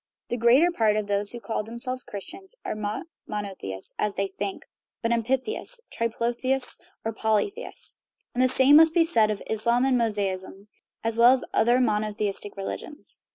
The 0.29 0.37
greater 0.37 0.71
part 0.71 0.95
of 0.95 1.05
those 1.05 1.29
who 1.31 1.39
call 1.39 1.61
themselves 1.61 2.03
Christians 2.03 2.55
are 2.65 2.73
not 2.73 3.05
monotheists 3.27 3.93
(as 3.99 4.15
they 4.15 4.27
think), 4.27 4.65
but 5.03 5.11
amphitheists, 5.11 5.79
triplotheists, 5.91 6.79
or 7.05 7.13
polytheists. 7.13 7.99
And 8.33 8.41
the 8.41 8.47
same 8.47 8.77
must 8.77 8.95
be 8.95 9.05
said 9.05 9.29
of 9.29 9.43
Islam 9.45 9.85
and 9.85 9.99
Mosaism, 9.99 10.69
and 11.03 11.19
other 11.53 11.79
monotheistic 11.79 12.57
religions. 12.57 13.19